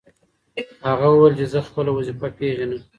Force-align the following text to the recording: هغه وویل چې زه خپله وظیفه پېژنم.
هغه 0.89 1.05
وویل 1.09 1.33
چې 1.39 1.45
زه 1.53 1.59
خپله 1.67 1.89
وظیفه 1.93 2.27
پېژنم. 2.37 2.81